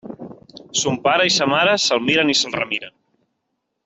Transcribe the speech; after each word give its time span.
Son 0.83 0.95
pare 1.07 1.27
i 1.31 1.35
sa 1.35 1.47
mare 1.53 1.75
se'l 1.85 2.01
miren 2.09 2.33
i 2.35 2.39
se'l 2.41 2.59
remiren. 2.63 2.97